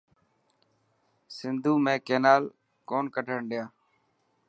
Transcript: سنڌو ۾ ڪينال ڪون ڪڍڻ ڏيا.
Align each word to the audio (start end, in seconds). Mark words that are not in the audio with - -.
سنڌو 1.35 1.73
۾ 1.85 1.93
ڪينال 2.07 2.43
ڪون 2.89 3.03
ڪڍڻ 3.15 3.39
ڏيا. 3.49 3.65